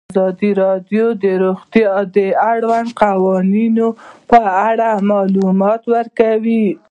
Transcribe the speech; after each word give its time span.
ازادي 0.09 0.49
راډیو 0.63 1.05
د 1.23 1.25
روغتیا 1.43 1.91
د 2.15 2.17
اړونده 2.51 2.93
قوانینو 3.01 3.87
په 4.29 4.39
اړه 4.69 4.89
معلومات 5.11 5.81
ورکړي. 5.95 6.65